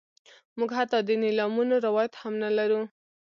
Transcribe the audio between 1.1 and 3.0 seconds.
نیلامونو روایت هم نه لرو.